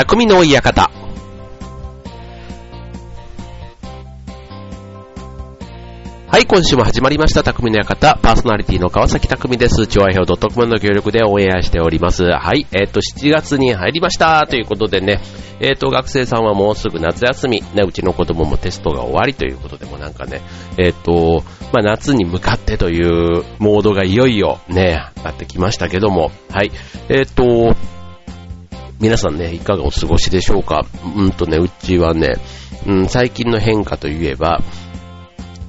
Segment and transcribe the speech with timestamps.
[0.00, 0.90] 匠の館。
[6.26, 8.18] はい、今週も始まりました、匠の館。
[8.22, 9.86] パーソナリティの川崎匠です。
[9.86, 12.24] 調和表 .com の協力でオンエアしております。
[12.24, 14.46] はい、えっ、と、7月に入りました。
[14.48, 15.20] ということでね、
[15.60, 17.60] えっ、と、学生さんはもうすぐ夏休み。
[17.74, 20.40] ね、うちの子供もテストが終わりということでもなんかね、
[20.78, 21.44] えっ、と、
[21.74, 26.72] まあ、夏に向かってというモードがいよいよね、なってきましたけども、はい、
[27.10, 27.76] えっ、と、
[29.00, 30.84] 皆さんね、いかがお過ごしでしょうか？
[31.16, 32.34] うんとね、うちはね、
[32.86, 34.60] うん、最近の変化といえば、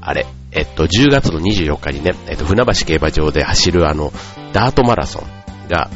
[0.02, 4.12] あれ、えっと、10月の24日にね、えっと、船橋競馬場で走るあの、
[4.52, 5.90] ダートマラソンが、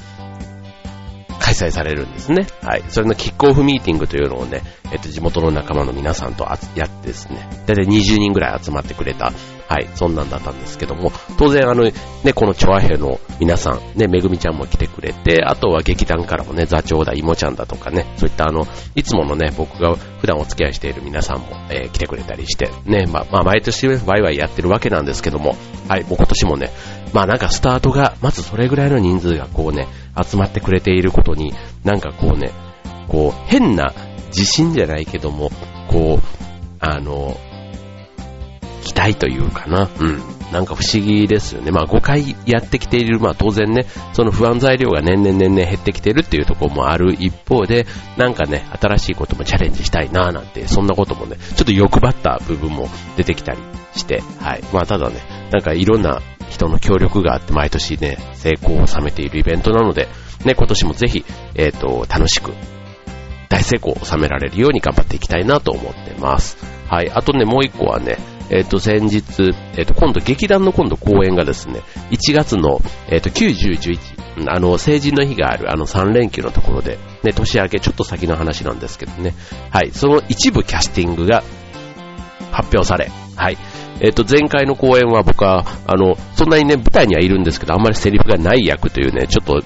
[1.45, 2.47] 開催されるんですね。
[2.63, 2.83] はい。
[2.89, 6.43] それのキックオフミーティングというのをね、えっと、地元の仲間の皆さんと
[6.75, 9.31] やってですね、だいたい20人ぐらい集まってくれた。
[9.67, 11.93] はい、そんなんだったんですけども、当然あの、ね、
[12.33, 25.55] このチョアヘの皆さん、ね、めぐみちゃんも来てくれて、あとは劇団からもね、座長だ、いもちゃんだとかね、そういったあの、いつものね、僕が普段お付き合いしている皆さんも、えー、来てくれたりして、ね、まあ、まあ、毎年ワイワイやってるわけなんですけども、
[25.87, 26.71] はい、もう今年もね、
[27.13, 29.87] まあなんかスタートが、まずそれぐらいの人数がこうね、
[30.21, 31.53] 集まってくれていることに、
[31.83, 32.51] なんかこうね、
[33.07, 33.93] こう、変な
[34.27, 35.51] 自信じゃないけども、
[35.87, 36.23] こう、
[36.79, 37.37] あの、
[38.83, 39.89] 期待というかな。
[39.99, 40.35] うん。
[40.51, 41.71] なんか不思議ですよね。
[41.71, 53.59] まあ5回やってきている、まあ当然ね、その不安材料が年々年々減ってきてるっていうところもある一方で、なんかね、新しいこともチャレンジしたいなぁなんて、そんなこともね、ちょっと欲張った部分も出てきたり
[53.95, 54.63] して、はい。
[54.71, 55.15] まあただね、
[55.51, 56.21] なんかいろんな
[56.55, 60.07] 人の協力があって毎年ね、成功を収めているイベントなので、
[60.43, 61.25] ね、今年もぜひ、
[61.55, 62.53] えっ、ー、と、楽しく、
[63.49, 66.57] 大成功を収められるように頑張っていきたいなと思ってます。
[66.89, 67.11] はい。
[67.11, 68.17] あとね、もう一個はね、
[68.49, 69.23] えっ、ー、と、先日、
[69.77, 71.81] えっ、ー、と、今度、劇団の今度公演がですね、
[72.11, 73.97] 1月の、えっ、と、9、10、
[74.35, 79.33] 11、あの、成人の日がある、あの、3連休のところで、ね、年明け、ちょっと先の話なんですけどね、
[79.71, 81.43] はい、その一部キャスティングが
[82.51, 83.57] 発表され、はい、
[84.01, 89.63] えっ、と、前回の公演は僕は、あの、そんなにね、舞台にはいるんですけど、あんまりセリフがない役というね、ちょっと、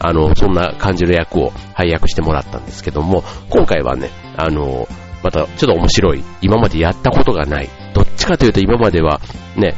[0.00, 4.88] あの、そんな感じの役を配役してもらったんですけども、今回はね、あの、
[5.22, 9.20] またちょっと面白い、今までやったことがない、どっちかというと今までは
[9.56, 9.74] ね、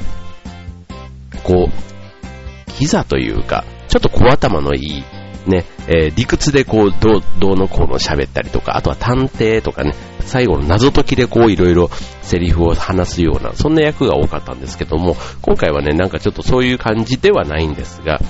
[1.42, 5.04] こう、キザというか、ちょっと小頭のいい、
[5.50, 11.90] ね、えー、理屈でこう、どう、どうのこうの喋ったりとか、あとは探偵とかね、最後の謎解きでこういろいろ
[12.22, 18.20] セリフを話すような、そんな役が多かったんですけども、今回はね、なんかちょっとそういう感じではないんですが、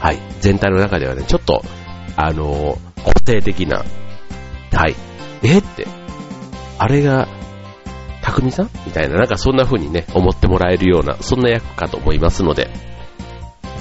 [0.00, 1.62] はい、全体の中ではね、ちょっと、
[2.16, 3.84] あのー、固定的な、
[4.72, 4.96] はい、
[5.42, 5.86] えって、
[6.78, 7.28] あれが、
[8.22, 8.70] 匠さん？
[8.86, 12.70] みたいな、なんかそんな風にね、思ってもらえるような、そんな役かと思いますので、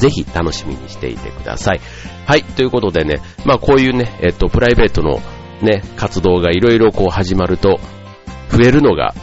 [0.03, 1.81] ぜひ楽しみにしていてください。
[2.27, 5.21] はい、ということでね、まあこういうね、えっと、プライベートの
[5.61, 7.79] ね、活動がいろいろこう始まると、
[8.49, 9.15] 増えるのが、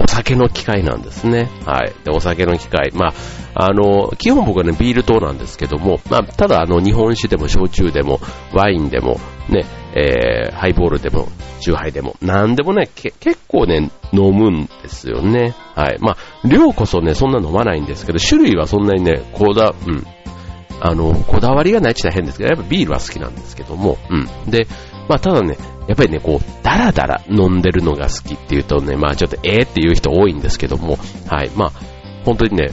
[0.00, 1.48] お酒の機会なんですね。
[1.64, 1.92] はい。
[2.04, 2.90] で、お酒の機会。
[2.92, 3.14] ま
[3.54, 8.20] あ、あの、基本僕はね、ビール糖なんですけども、まあ、ただあの、日本酒でも焼酎でも、
[8.52, 9.64] ワインでも、ね、
[9.94, 11.28] えー、ハイボールでも、
[11.60, 13.16] チューハイでも、なんでもね、結
[13.48, 15.54] 構ね、飲むんですよね。
[15.74, 15.98] はい。
[16.00, 20.04] まあ、量こそね、そんな飲まないんですけど、種類はそんなにね、こだ、うん。
[20.80, 24.50] あの、こだわりがないって言ったら変ですけど、やっぱビールは好きなんですけども、うん。
[24.50, 24.66] で、
[25.08, 25.56] まあ、ただね、
[25.88, 30.98] やっぱりね、こう、ダラダラ飲んでるのが好きっていうとね、まあ、ちょっとええっていう人多いんですけども、
[31.28, 31.50] はい。
[31.54, 31.72] まあ、
[32.24, 32.70] 本当にね、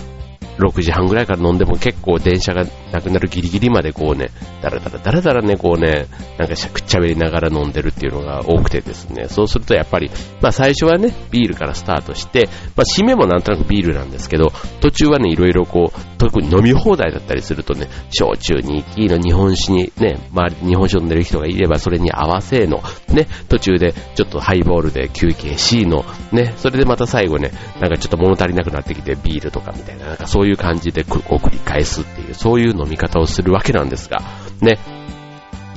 [0.58, 4.30] 6時半ぐらいから飲んでも結構電車がなくなるギリギリまでこうね、
[4.62, 34.20] だらだらだらだらね、こうね、なんかしゃくっちゃべりながら飲んでるっていうのが多くてですね、そうするとやっぱり、まあ最初はね、ビールからスタートして、まあ締めもなんとなくビールなんですけど、途中はね、いろいろこう、特に飲み放題だったりするとね、焼酎に行きの日本酒にね、周りで日本酒飲んでる人がいればそれに合わせの、ね、途中でちょっとハイボールで休憩しの、ね、それでまた最後ね、なんかちょっと物足りなくなってきてビールとかみたいな、なんかそうそういう感じでこう繰り返すっていう、そういう飲み方をするわけなんですが、
[34.60, 34.78] ね、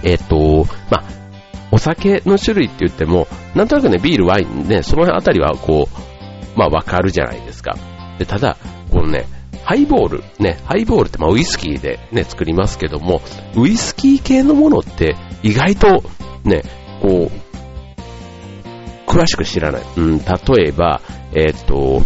[0.03, 1.05] えっ、ー、と、まあ、
[1.71, 7.77] お酒の種類って言っても、なんとなくね、ビール、ワインね、その辺あたりはこう、まあわかるじゃないですか。
[8.19, 8.57] で、ただ、
[8.91, 9.27] このね、
[9.63, 13.23] ハイボール、ね、ハイボールってまあウイスキーでね、作りますけども、
[13.55, 15.15] ウイスキー系のものって
[15.45, 16.03] 意外と
[16.43, 16.63] ね、
[17.01, 19.83] こう、詳しく知らない。
[19.97, 20.25] うん、例
[20.71, 21.01] えば、
[21.33, 22.03] えっ、ー、と、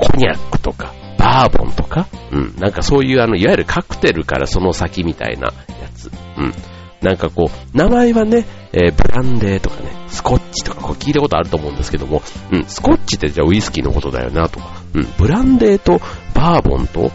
[0.00, 0.94] コニャックとか、
[1.30, 5.52] バーボンとか、うん、なんかそういうあの、いわゆるカクテルからその先みたいなや
[5.94, 6.52] つ、うん。
[7.00, 14.58] なんかこう、名前はね、えー、ブランデーとかね、スコッチとかこう聞いたことあると思うんですけども、うん、スコッチってじゃあウイスキーのことだよなと。
[14.58, 16.00] か、うん、ブランデーと
[16.34, 17.12] バーボンと、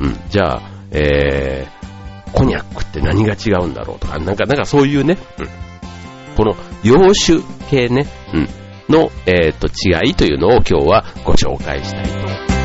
[0.00, 0.62] うん、じゃあ、
[0.92, 5.46] えー、コニャックって何が違うんだろうとか、なんか、なんかそういうね、うん、
[6.36, 6.54] この
[6.84, 8.48] 洋酒系ね、うん、
[8.88, 12.55] の、えっ、と、違いというのを今日はご紹介したいと思います。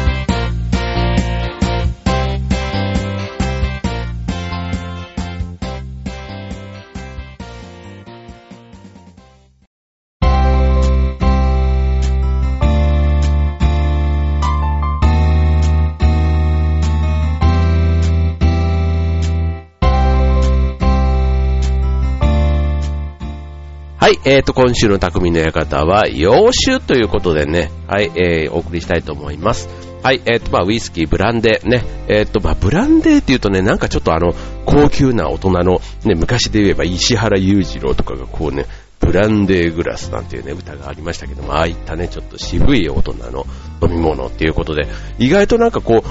[24.01, 29.69] はい、えーと、今週の匠の館は、洋酒ということでね、はい、えー、お送りしたいと思います。
[30.01, 34.33] はい、えーと、まあ、ウイスキー、ブランデー、ね、えーと、まあ、ブランデーって言うとね、なんかちょっとあの、
[34.65, 38.65] 高級な大人の、ね、昔で言えば石原裕次郎とかがこうね、
[39.00, 43.45] ブランデーグラスなんていうね、歌がありましたけども、ああいったね、ちょっと渋い大人の
[43.83, 44.88] 飲み物っていうことで、
[45.19, 46.09] 意外となんかこう、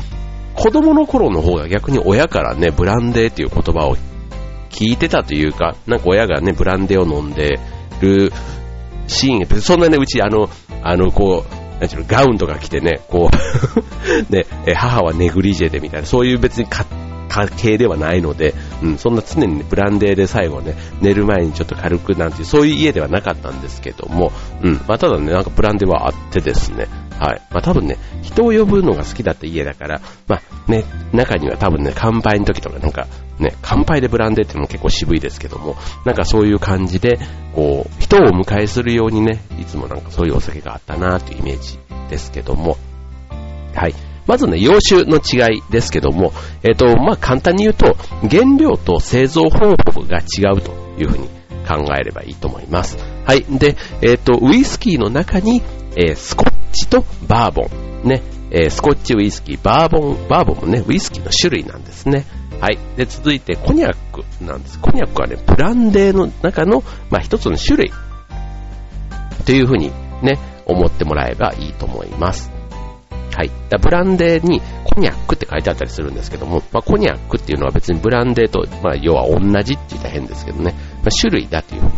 [0.54, 3.96] 子供の頃の方が逆に親からね、ブランデーっていう言葉を
[4.68, 7.58] 聞いてたというか、なんか親がね、ブランデーを飲んで、
[8.00, 8.32] る
[9.06, 10.48] シーン、そんなね、うち、あの、
[10.82, 13.30] あの、こう、なんちゅうの、ガウンとか着てね、こう
[14.32, 14.44] ね、
[14.74, 16.84] 母はネグリジェでみたいな、そういう別に家
[17.56, 24.32] 系ではないので、うん、そんな常に、ね、ブランデーで最後ね、寝る前にちょっと軽くなんていう、そういう家ではなかったんですけども、
[24.62, 26.88] うん、まあただね、なんかブランデーはあってですね、
[27.20, 27.42] はい。
[27.50, 33.06] まあ多分ね、人を呼ぶのが好きだった家だから、まあね、中には多分ね、乾杯の時とかなんか
[33.38, 35.76] ね、乾杯でブランデーっていうのも結構渋いですけども、
[36.06, 37.18] なんかそういう感じで、
[37.54, 41.78] こう、人をお迎えするようにね、いつもなんかそういうお酒があったなというイメージ
[42.08, 42.78] ですけども、
[43.74, 43.94] はい。
[44.26, 46.32] まずね、洋酒の違いですけども、
[46.62, 47.96] えっ、ー、と、まあ簡単に言うと、
[48.30, 51.28] 原料と製造方法が違うというふうに
[51.68, 52.96] 考えればいいと思います。
[53.24, 53.44] はい。
[53.44, 55.62] で、えっ、ー、と、ウイスキーの中に、
[55.96, 57.68] えー、スコッチとバーボ
[58.04, 58.08] ン。
[58.08, 58.22] ね。
[58.50, 62.24] えー、スコッチウイスキー、バーボン、バーボンもね、ウイスキーの種類なんですね。
[62.60, 62.78] はい。
[62.96, 64.78] で、続いて、コニャックなんです。
[64.80, 67.92] コニャックはね、ブランデーの中の、まあ、一つの種類。
[69.46, 72.50] というふうにね、思ってもらえばいいと思います。
[73.36, 73.50] はい。
[73.68, 81.92] だブランデーにコニャックって書いてあったりするんですけども、まあ、コニャックっていうのは別にブランデーと、まあ、要は同じって言ったら変ですけどね、まあ、種類だというふうに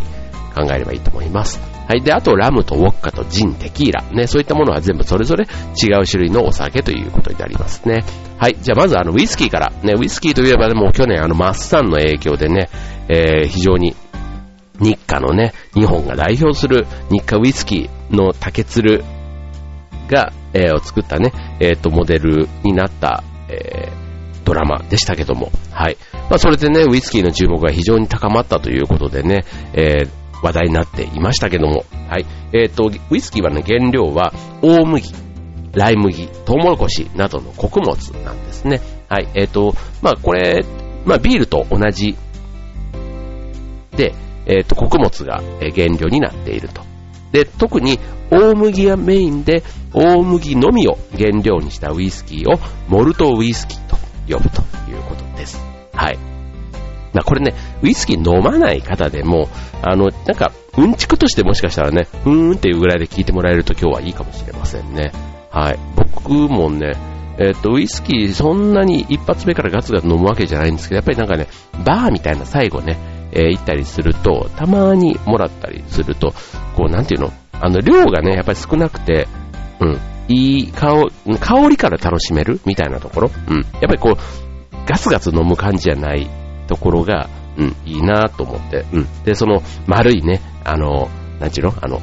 [0.53, 1.61] 考えればいいと思います。
[1.89, 2.03] はい。
[2.03, 4.03] で、あと、ラムとウォッカとジン、テキーラ。
[4.13, 8.05] ね、そういったものは全部それぞれ違う種類のお酒ということになりますね。
[8.39, 8.57] はい。
[8.61, 9.73] じゃあ、まず、あの、ウイスキーから。
[9.83, 12.69] ね、ウイスキーといえば、ね、も去年、あの、マッサンの影響でね、
[13.09, 13.95] えー、非常に、
[14.81, 19.05] 日課のね、日本が代表する日課ウイスキーの竹鶴
[20.09, 25.97] が、えー、を作ったね、えっ、ー、と、モデルになった、えー、ドラマでしたけども、はい。
[26.29, 29.45] まあ、それでね、ウイスキーの注目が非常に高まったということでね、
[29.75, 30.11] えー、
[30.43, 32.27] 話題になっていましたけども、はい。
[32.53, 35.13] えっ、と、ウイスキーはね、原料は大麦、
[35.73, 38.81] ライ麦、トウモロコシなどの穀物なんですね。
[39.09, 39.29] はい。
[39.35, 40.65] えっ、と、まあ、これ、
[41.05, 42.17] まあ、ビールと同じ
[43.97, 44.15] で、
[44.47, 46.83] えっ、と、穀物が原料になっていると。
[47.31, 47.99] で、特に
[48.31, 49.63] 大麦がメインで、
[49.95, 53.97] 大麦のみを原料にしたウイスキーをモルトウイスキーと
[54.29, 55.61] 呼ぶということです。
[55.93, 56.32] はい。
[57.13, 59.49] ま、これね、ウイスキー飲まない方でも、
[59.83, 65.13] あの、なんか、うんちくとしてもしかしたらね、うーんっていうぐらいで聞いてもらえると今日はいいかもしれませんね。
[65.51, 65.79] はい。
[65.97, 66.93] 僕もね、
[67.39, 71.49] えっ、と、ウイスキーそんなに一発目からガツガツ飲むわけじゃないんですけど、やっぱりなんかね、
[71.85, 72.97] バーみたいな最後ね、
[73.33, 76.33] えー、行ったりすると、たまにもらったりすると、
[76.77, 79.29] こう、なんていうのあの、量がね、やっぱり少なくて、
[79.81, 81.09] うん、いい香
[81.41, 83.57] 香りから楽しめるみたいなところ、うん。
[83.57, 86.29] やっぱりこう、ガツガツ飲む感じじゃない
[86.67, 89.23] ところが、うん、いいなと思って、うん。
[89.25, 91.75] で、その丸いね、あの、なんちゅうの？
[91.81, 92.01] あの、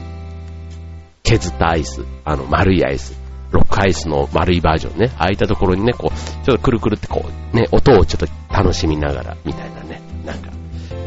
[1.24, 3.20] 削ったアイス、あの、丸いアイス、
[3.52, 10.52] ロックアイスの丸いバージョンね、ああいったところにね、こう、ちょっとくるくるってこう、ね、音をちょっと楽しみながら、みたいなね、なんか、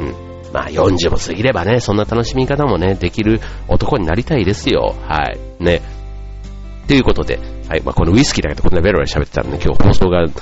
[0.00, 0.52] うん。
[0.52, 4.94] まあ40も過ぎればね、そんな楽しみ方もね、できる男になりたいですよ。
[5.09, 5.38] はい。
[5.62, 5.82] ね。
[6.88, 7.38] ということで、
[7.73, 7.81] はい。
[7.81, 10.33] まあ、このウイスキーだけでこんなベロベロ喋ってたらね、今日放送がね、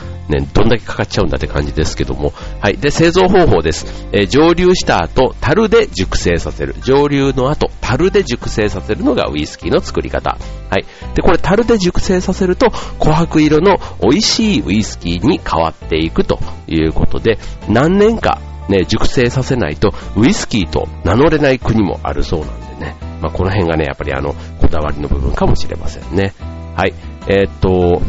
[0.53, 2.33] どんだけかかっちゃうんだって感じですけども。
[2.61, 2.77] はい。
[2.77, 3.87] で、製造方法です。
[4.11, 6.75] えー、蒸留した後、樽で熟成させる。
[6.83, 10.39] 蒸留の後、樽で熟成させるのがウイスキーの作り方。
[10.71, 10.85] はい。
[11.15, 12.67] で、これ樽で熟成させると、
[12.99, 22.97] 琥珀色の美味しいウイスキーに変わっていくということで、何年かね、熟成させないとウイスキーと名乗れない国もあるそうなんでね。
[23.21, 26.35] まあ、この辺がね、やっぱりあの、こだわりの部分かもしれませんね。
[26.77, 26.95] はい。
[27.27, 28.03] えー、っと、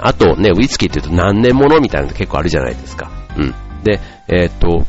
[0.00, 3.10] あとね、ウイスキーって言うと何年ものみたいなの結構あるじゃないですか。
[3.36, 3.54] うん。
[3.82, 4.86] で、えー、っと、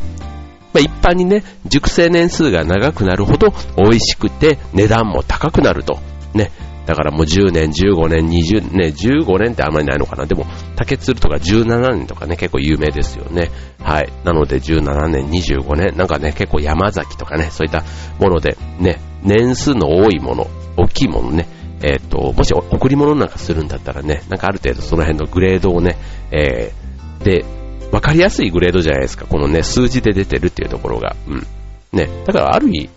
[0.71, 5.99] まあ、一般にね、熟成年数が長くなるほど美味しくて値段も高くなると。
[6.33, 6.51] ね。
[6.85, 10.25] だからもう10年、15年、20年、15年ってあんまりないのかな。
[10.25, 13.51] でも、竹鶴とか17年とかね、結構有名ですよね。
[13.79, 14.11] はい。
[14.23, 17.83] なので17年、25年、なんかね、結構山崎とかね、そういった
[18.19, 21.47] もので、ね、年数の多いもの、大きいものね、
[21.81, 25.97] えっ、ー、と、もし贈り物なんかするんだったらね、なんかある程度その辺のグレードをね、
[26.31, 27.45] えー、で、
[27.91, 29.25] わかりやすいグレードじゃないですか。
[29.25, 31.15] このね、数字で出てるっていうところが。
[31.27, 31.47] うん。
[31.91, 32.07] ね。
[32.25, 32.89] だからある意味、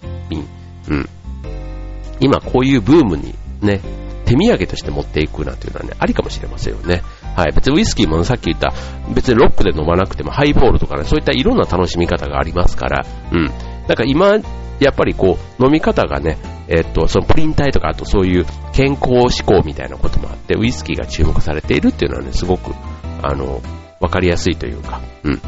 [0.89, 1.09] うん。
[2.21, 3.81] 今こういうブームにね、
[4.25, 7.03] 手土産として持っていくなんていうのはね、ありかもしれませんよね。
[7.37, 7.53] はい。
[7.53, 8.73] 別にウイスキーもさっき言った、
[9.15, 13.47] 別にロックで飲まなくてもハイボールとかね、そういったいろんな楽しみ方がありますから、うん。
[13.47, 13.53] なん
[13.97, 14.39] か今、
[14.79, 16.39] やっぱりこう、飲み方がね、
[16.75, 22.73] えっと、そのプリン体とか、あとそういう健康志向みたいなこともあって、ウイスキーが注目されているっていうのはね、すごく、
[23.23, 23.61] あの、
[24.01, 25.41] わかりやすいというか、うん。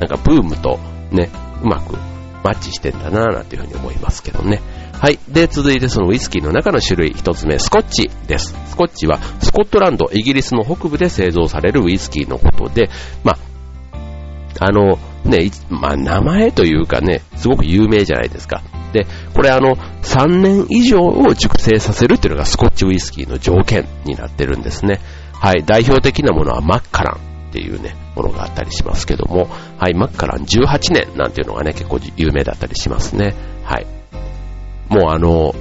[0.00, 0.80] なんかブームと
[1.12, 1.30] ね、
[1.62, 1.96] うまく
[2.42, 4.60] マッチしてんだなぁなんていうふうに思いますけどね。
[4.92, 5.20] はい。
[5.28, 8.56] で、続いてそのウイスキーの中の種類一つ目、スコッチです。
[8.66, 12.90] スコッチはスコットランド、イギリスの北部で製造されるウイスキーのことで、
[13.22, 13.34] ま
[14.58, 18.62] あ、あの、ね、まあ、名前というかね、すごく有名じゃないですか。
[18.92, 25.00] で、これあの、3年以上を熟成させるっていうのがスコッチウイスキーの条件になってるんですね。
[25.32, 25.64] はい。
[25.64, 29.94] 代表的なものはマッカランっていうね、ものがあったりしますけども、はい。
[29.94, 33.34] マッカラン18年なんていうのがね、結構有名だったりしますね。
[33.64, 33.86] はい。
[34.88, 35.54] もうあの、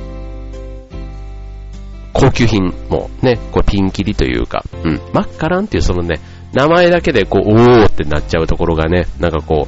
[2.14, 6.20] 高級品もね、これピンキリというか、うん、マッカランっていうそのね、
[6.54, 9.68] 名前だけでこう、おーってなっちゃうところがね、なんかこ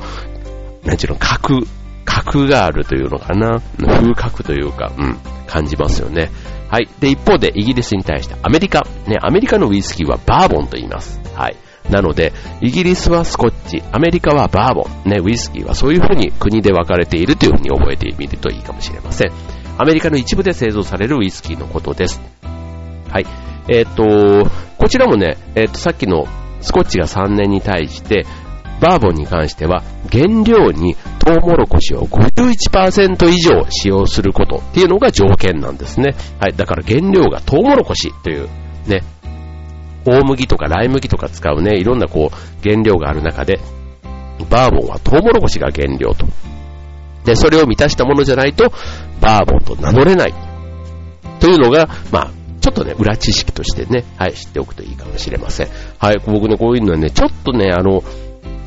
[0.84, 1.66] う、なんちゅうの、格、
[2.22, 5.18] 格があるというのかな、風格というか、うん、
[5.48, 6.30] 感じますよね。
[6.70, 6.90] はい。
[7.00, 11.20] で、一方でイギリスに対してアメリカ、ね、アメリカのウイスキーはバーボンと言います。
[11.36, 11.56] はい。
[11.90, 19.32] なので、イギリスはスコッチ、アメリカはバーボン、ね、ウイスキーはそういう風に国で分かれているという風に覚えてみるといいかもしれません。
[19.78, 22.22] アメリカの一部で製造されるウイスキーのことです。
[23.10, 23.26] はい。
[23.68, 26.28] えっ、と、こちらもね、えっ、と、さっきの
[26.62, 28.26] スコッチが3年に対して、
[28.84, 36.16] バーボンに関しては原料にトウモロコシを51%以上使用することっていうのが条件なんですね。
[36.42, 36.54] はい。
[36.54, 38.50] だから原料がトウモロコシという
[38.86, 39.04] ね、
[40.06, 43.62] 大麦とかライ麦とか使うね、いろんなこう原料がある中で、
[44.50, 46.28] バーボンはトウモロコシが原料と。
[47.24, 48.74] で、それを満たしたものじゃないと、
[49.22, 50.34] バーボンと名乗れない。
[51.40, 55.68] というのが、まあ、ちょっとね、裏知識としてね、はい、知っておくといいかもしれません。
[56.00, 58.04] はい、僕ね、こういうのはね、ちょっとね、あの、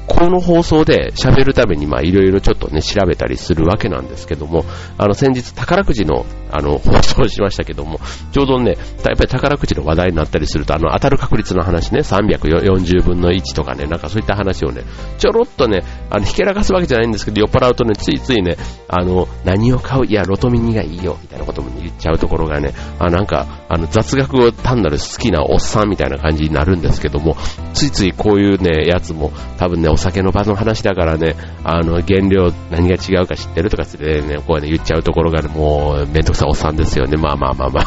[0.07, 4.65] この放送で喋るためにまあいろいろちょっとね調べたりするわけなんですけども、
[4.99, 8.01] あの先日宝くじのあの 放送をしましたけども、
[8.33, 14.83] ちょうどね、やっぱり宝くじの話題になったりすると、あの当たる確率の話ね、340分の1とかね、なんかそういった話をね、
[15.19, 18.57] ちょろっとね、あのひけらかすわけじゃないんですけど、酔っ払うとね、ついついね、
[18.89, 20.07] あの、何を買う？
[20.07, 27.37] いや、ロトミニがいいよ、みたいなことも言っちゃうところがね、あなんか、あの雑学を単なる好きなおっさんみたいな感じになるんですけども、
[27.73, 37.17] ついついこういうね、やつも多分ね、お酒の場の話だからね、あの、原料何が違うか知ってるとかってね、こうね、言っちゃうところがね、もう、めんどくさいおっさんですよね。
[37.17, 37.85] まあまあまあまあ。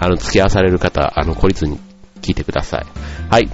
[0.00, 1.78] あの、付き合わされる方、あの、孤立に
[2.20, 2.86] 聞いてください。
[3.30, 3.48] はい。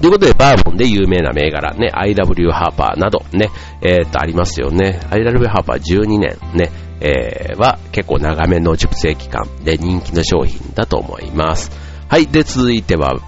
[0.00, 3.50] ということで、バーボンで有名な銘柄、ね、IW ハーパーなど、ね、
[3.82, 4.98] えー、っと、ありますよね。
[5.10, 6.70] IW ハーパー12年、ね、
[7.00, 11.70] えー、は結構長めの熟成期間で人気の商品だと思います。
[12.08, 12.26] はい。
[12.26, 13.18] で、続いては、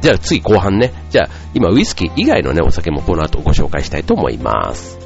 [0.00, 0.92] じゃあ次後半ね。
[1.10, 4.97] じゃあ今ウイスキー以外のね、お酒もこの後ご紹介したいと思います。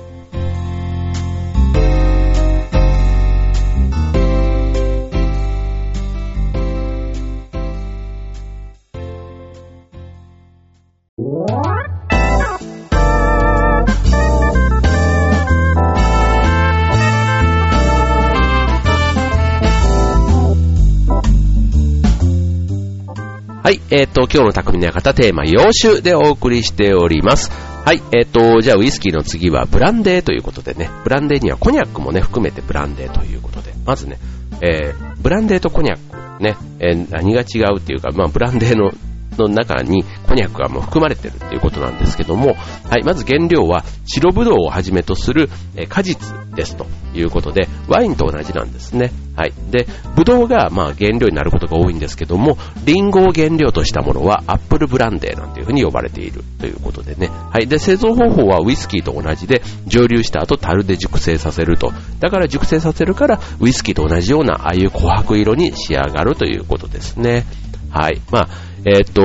[23.63, 27.49] はい、えっ、ー、と、今日の匠の館テーマ、洋酒でお送りしております。
[27.85, 34.19] はい、えっ、ー、と、じゃあウイスキーの次はブランデーということでね、ブランデーにはコニャックもね、含めてブランデーということで、まずね、
[34.63, 38.91] えー、ブランデーとコニャックね、えー、何が違うっていうか、まあ、ブランデーの
[39.39, 42.55] の中にコニャックがもう含まれてるっていうことなんですけども、
[42.89, 45.49] はい、まず原料は白ブドウをはじめとする、
[45.89, 49.13] 果実ですということで、ワインと同じなんですね。
[49.35, 49.53] はい。
[49.71, 57.29] で、ブドウがまあ原料になることが多いんですけども、リンゴを原料としたものはアップルブランデーなんていうふうに呼ばれているということでね。
[57.29, 57.67] はい。
[57.67, 61.93] で、製造方法はウイスキーと同じで、蒸留した後樽で熟成させると。
[62.21, 67.47] だから熟成させるから、ウイスキーと同じような、ああいう琥珀色に仕上がるということですね。
[67.91, 68.21] はい。
[68.31, 68.49] まあ、
[68.85, 69.23] えっ、と、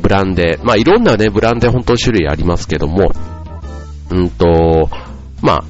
[0.00, 0.64] ブランデー。
[0.64, 3.12] まあ、いろんなね、ブランデー本当種類ありますけども、
[4.10, 4.88] うんと、
[5.42, 5.64] まあ、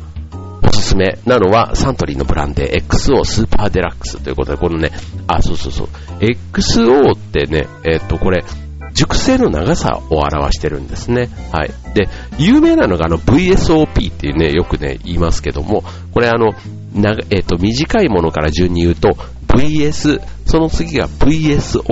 [0.63, 4.91] おすすめなのはサントリーのブランデー XO スーパーデラックスということで、このね、
[5.27, 5.89] あ、そうそうそう、
[6.21, 8.45] XO ってね、えっと、これ、
[8.95, 11.29] 熟成の長さを表してるんですね。
[11.53, 11.71] はい。
[11.95, 12.09] で、
[12.39, 16.53] 有名なのがあの VSOP っていうね、よくね、言いますけども、これあの、
[16.95, 19.11] なえっ、と、短いものから順に言うと、
[19.59, 21.83] VS、その次が VSO、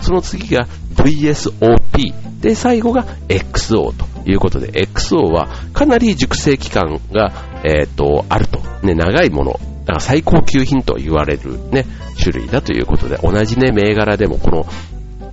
[0.00, 7.32] その次が VSOP、で、最後が XO ということで、XO はかなり熟成期間が、
[7.64, 8.60] えっ、と、あると。
[8.82, 9.52] ね、長いもの。
[9.52, 11.84] だから最高級品と言われるね、
[12.16, 14.66] 種類だということで、同じね、銘柄でもこの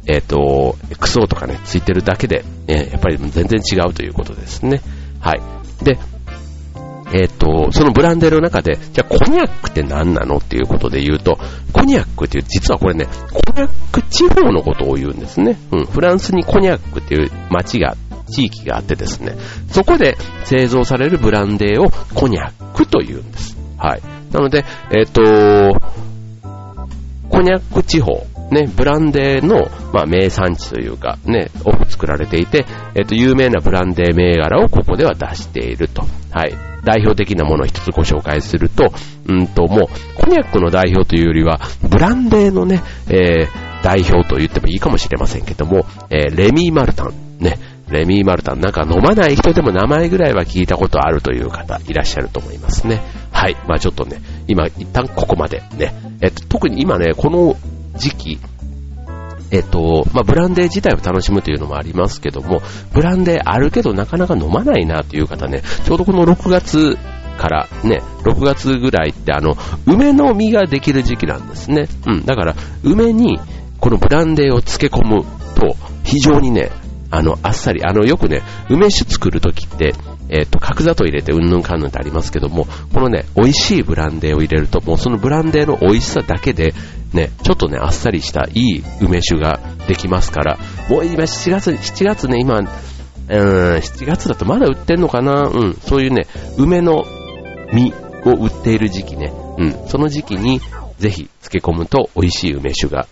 [0.07, 4.81] えっ、ー、と、XO とかね、ついてるだけで、ね、やっぱり全然違うということですね。
[5.19, 5.41] はい。
[5.83, 5.97] で、
[7.13, 11.37] えっ、ー、と、そのブランデーの中で、じゃあコニャックって何なのっていうことで言うと、
[11.71, 15.57] コニャックっていう、実はこれね、コニャック地方のことを言うんですね。
[15.71, 17.95] うん、フランスにコニャックっていう街が、
[18.27, 19.35] 地域があってですね、
[19.69, 23.55] そこで製造されるブランデーをコニャックと言うんです。
[23.77, 24.01] はい。
[24.31, 25.79] なので、えっ、ー、と、
[27.29, 36.03] コニャック地方ね、ブランデーの、まあ、名産地というか、ね、多く作られていて、えっと、有名なブランデー銘柄をここでは出していると。
[36.31, 36.74] はい。
[36.85, 38.93] 代表的なものを一つご紹介すると、
[39.27, 53.01] うんと、もう、コニャックの代表というよりは、ブランデーのね、えー、代表と言ってもいいかもしれませんけども、えー、レミー・マルタン、ね、レミー・マルタン、なんか飲まない人でも名前ぐらいは聞いたことあるという方いらっしゃると思いますね。
[53.31, 53.55] はい。
[53.67, 55.61] まあちょっとね、今一旦ここまで。
[55.77, 57.55] ね、えっと、特に今ね、この
[57.95, 58.39] 時期、
[59.55, 62.61] えっと、まあ、ブランデー自体を楽しむというのもありますけども、
[62.93, 66.97] ブランデーあるけどなかなか飲まないなという方ね、ちょうどこの6月
[67.37, 71.87] からね、6月ぐらいってあの、梅の実ができる時期なんですね。
[72.05, 73.39] うん、だから梅に
[73.79, 75.23] このブランデーを漬け込む
[75.55, 76.71] と非常にね、
[77.09, 79.93] あの、あっさり、あの、よくね、梅酒作るときって、
[80.29, 86.73] えっ、と、角砂糖入れてうんぬんかんぬんってありますけども、このね、美味しいブランデーを入れると、もうそのブランデーの美味しさだけで、
[87.13, 90.57] ね、ちょっとね、あっさりしたいい梅酒ができますから、
[90.89, 95.47] もう今7月、7月ね、今、うーん、7月だとまだ売ってんのかな？
[95.47, 96.27] うん、そういうね、
[96.57, 97.05] 梅の
[97.71, 97.93] 実
[98.25, 100.59] を売っている時期ね、うん、その時期に
[100.99, 103.07] ぜひ漬け込むと美味しい梅酒が、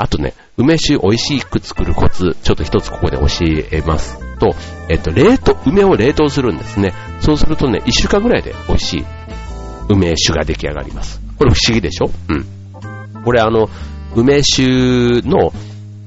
[0.00, 3.26] あとね、梅酒美味しく作るコツ、ちょっと一つここで教
[3.72, 4.54] えますと、
[4.88, 6.94] えっと、冷凍、梅を冷凍するんですね。
[7.20, 9.04] そうするとね、1週間ぐらいで美味しい
[9.88, 11.20] 梅酒が出来上がります。
[11.36, 12.10] これ不思議でしょ？
[12.28, 13.22] うん。
[13.24, 13.68] これあの、
[14.14, 15.52] 梅酒の、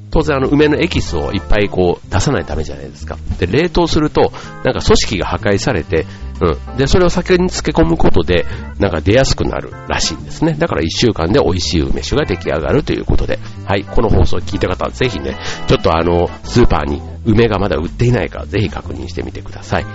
[0.09, 3.17] 当然あの梅のエキスをいっぱいこう出さないためじゃないですか。
[3.39, 4.31] で、冷凍すると、
[4.63, 6.05] なんか組織が破壊されて、
[6.41, 6.77] うん。
[6.77, 8.45] で、それを酒に漬け込むことで、
[8.79, 10.53] なんか出やすくなるらしいんですね。
[10.53, 13.83] だから1週間で美味しい梅酒が出来上がるということで、はい。
[13.83, 19.85] この放送を聞いた方はぜひね、ちょっとあの、スーパーに梅がまだ売っていないか、ぜひ確認してみてください。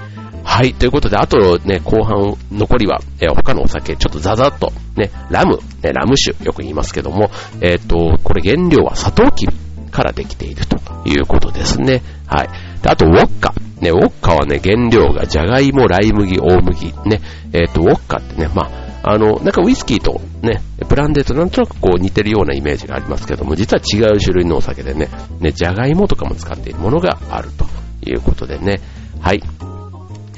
[0.45, 0.75] はい。
[0.75, 7.31] ということで、あとね、後半、残りは、えー、他のお酒、ちょっとザザッと、ね、ラム、ね、ラム酒、よく言いますけども、
[7.61, 9.53] えっ、と、これ原料はサトウキビ
[9.91, 12.03] からできているということですね。
[12.27, 12.49] はい。
[12.81, 13.55] であと、ウォッカ。
[13.81, 16.95] ね、ウォッカはね、原料がジャガイモ、ライ麦、大麦。
[17.05, 17.21] ね、
[17.53, 25.09] えっ、ー、と、ウォッカってね、まあ、あの、なんかウイスキーとね、ブランデーとなんとなくこう似てるようなイメージがありますけども、実は違う種類のお酒でね、
[25.41, 27.67] ね、ジャガイモとかも使っているものがあると
[28.09, 28.81] いうことでね。
[29.21, 29.43] はい。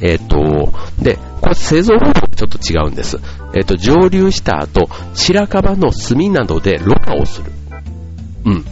[0.01, 0.73] えっ、ー、と、
[1.03, 3.19] で、これ製造方法ちょっと違うんです。
[3.55, 7.51] えっ、ー、と、蒸留した後、白樺の炭などでろ過をする。
[8.45, 8.65] うん。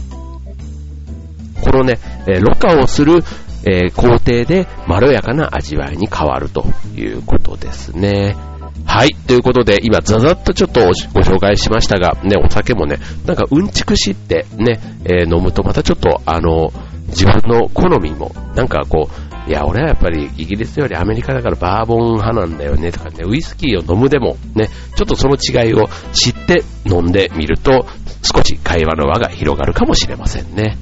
[1.61, 3.23] このね、えー、ろ過をする、
[3.67, 8.37] えー、工程でまろやかな味わいに変わるということですね。
[8.85, 9.09] はい。
[9.27, 10.79] ということで、今、ざざっとちょっと
[11.13, 16.71] ご紹介しましたが、ね、お酒もね、なんかうんちくしってね、えー、飲むとまたちょっと、あの、
[17.07, 27.85] 自分の好みも、なんかこう、いや、俺はやっぱりイギリスよりアメリカだからバーボン派なんだよねとかね、ウイスキーを飲むでもね、ちょっとその違いを知って飲んでみると、
[28.21, 30.77] 少し会話の輪が広がるかもしれませんね。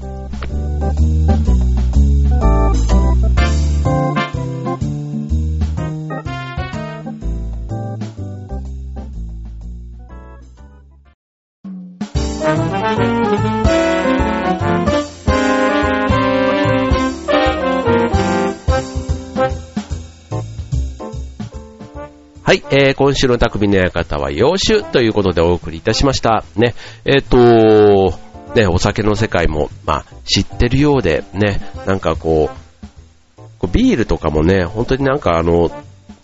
[22.70, 26.44] えー、今週の匠の館は洋酒ということでお送りいたしました。
[26.56, 28.18] ね、えっ、ー、と
[28.56, 35.70] ね、お酒の世界も、まあ、知ってるようで、ね、なんかこう、こうビールとかもね、本当になんかあの、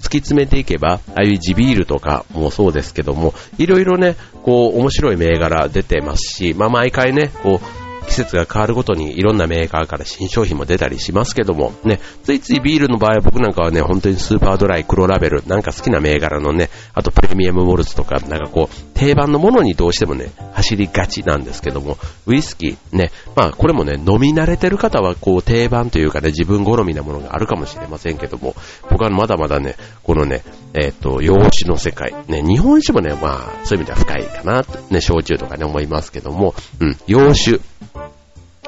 [0.01, 28.55] 突き詰めていけば、ああいう地ビールとかもそうですけども、いろいろね、こう、面白い銘柄出てますし、まあ、毎回ね、こう、季節が変わるごとにいろんなメーカーから新商品も出たりしますけども、ね、ついついビールの場合は僕なんかはね、本当にスーパードライ、黒ラベル、なんか好きな銘柄のね、あとプレミアムモルツとか、なんかこう、定番のものにどうしてもね、走りがちなんですけども、ウイスキー、ね、まあこれもね、飲み慣れてる方はこう定番というかね、自分好みなものがあるかもしれませんけども、
[28.89, 37.59] 僕はまだまだね、このね、えっ、ー、と、洋酒の世界、ね、日本酒もね、まあそういう意味では深いかな、ね、焼酎とかね、思いますけども、うん、洋酒。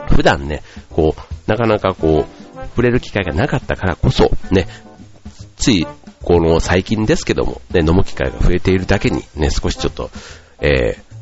[0.09, 4.67] 普段ね、こう、なかなかこう、触れる機会がなかったからこそ、ね、
[5.55, 5.87] つい、
[6.23, 10.09] この最近ですけども、ね、飲む機会が増えているだけに、ね、少しちょっと、
[10.61, 11.13] えー、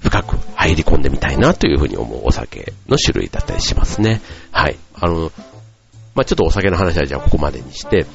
[0.00, 4.20] 深く入り込んでみたいなというふうに思うお酒の種類だったりしますね。
[4.50, 4.76] はい。
[4.94, 5.32] あの、
[6.14, 8.06] まあ、ちょっとお酒の話はじゃあここまでにして、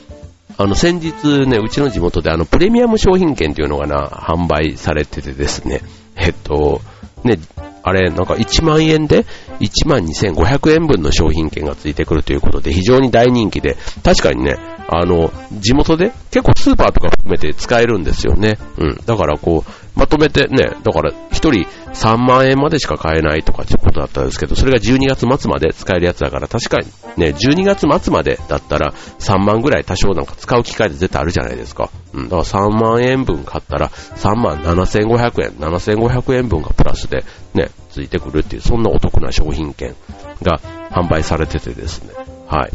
[0.57, 5.81] あの、先日ね、うちの地元であの、プレミアム商品券っていうのがな、販売されててですね、
[6.15, 6.81] えっと、
[7.23, 7.37] ね、
[7.87, 9.25] あれ、なんか1万円で
[9.61, 14.55] 1万2500円分の商品券がついてくるということで非常に大人気で、確かにね、
[14.89, 18.57] あの、地元で結構スーパーとか含めて使えるんですよね。
[18.77, 18.99] うん。
[19.05, 21.51] だからこう、まとめてね、だから1人
[21.93, 26.85] 3万円までしか買えないとかってことだったんですけど、それが12月末まで使えるやつだから、確かに
[27.17, 31.89] ね、12月末までだったら3万ぐらい多少なんか使う機会で絶対あるじゃないですか。
[32.13, 32.23] うん。
[32.29, 39.95] だから3万円分買ったら3万7500円、7500円分がプラスでね、ついてくるっていう、そんなお得な商品券
[40.43, 40.59] が
[40.91, 42.13] 販売されててですね。
[42.47, 42.71] はい。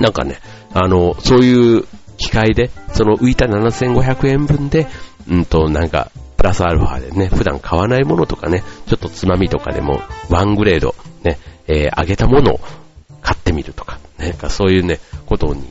[0.00, 0.40] なんかね、
[0.74, 1.84] あの、そういう
[2.16, 4.86] 機械で、その浮いた7500円分で、
[5.28, 12.60] うんと、なんか、プラスアルファでね、普段買わないものとかね、ちょっとつまみとかでも、ワングレード、ね、えー、上げたものを
[13.20, 15.70] 買ってみるとか、ね、そういうね、ことに、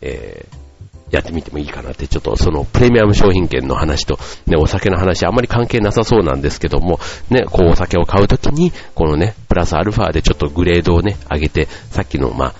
[0.00, 6.98] えー、やってみてもいいかなって、ちょっとそのプレミアム商品券の話と、ね、お酒の話あんまり関係なさそうなんですけども、
[7.30, 12.54] ね、こうお酒を買うときに、このね、プラスアルファでちょっとグレードをね、上げて、さっきの、まあ、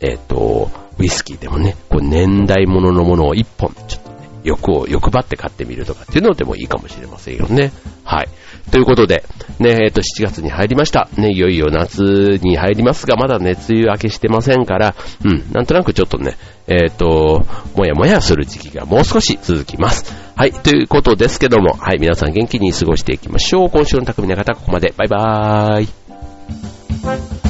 [0.00, 4.07] えっ、ー、と、ウイスキーでもね、こう年代物のものを一本、ちょっ、
[4.44, 7.72] 欲を欲張って買ってみるとかっていうのでもいいかもしれませんよね。
[8.04, 8.28] はい。
[8.70, 9.24] ということで、
[9.58, 11.08] ね、えっ、と、7月に入りました。
[11.16, 17.46] ね、いよいよ夏に入りますが、まだね、梅雨明けしてませんから、うん、なんとなくちょっとね、えっ、ー、と、
[17.76, 20.14] もやもやする時期がもう少し続きます。
[20.36, 23.70] はい、ということですけども、はい、皆さん元気に過ごしていきましょう。
[23.70, 24.92] 今週の匠の方、ここまで。
[24.96, 25.84] バイバー
[27.44, 27.47] イ。